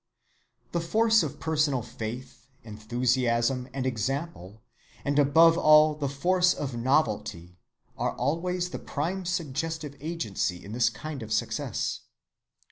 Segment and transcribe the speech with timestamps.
[0.71, 4.63] The force of personal faith, enthusiasm, and example,
[5.05, 7.59] and above all the force of novelty,
[7.99, 11.99] are always the prime suggestive agency in this kind of success.